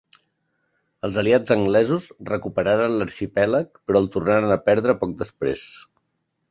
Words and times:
Els 1.09 1.19
aliats 1.23 1.53
anglesos 1.55 2.07
recuperaren 2.31 2.97
l'arxipèlag 3.03 3.81
però 3.85 4.05
el 4.05 4.13
tornaren 4.17 4.59
a 4.59 4.63
perdre 4.71 4.99
poc 5.05 5.17
temps 5.19 5.27
després. 5.27 5.71